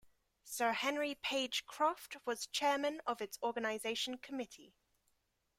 Sir 0.45 0.71
Henry 0.73 1.13
Page 1.13 1.67
Croft 1.67 2.17
was 2.25 2.47
chairman 2.47 3.01
of 3.05 3.21
its 3.21 3.37
organisation 3.43 4.17
committee. 4.17 4.73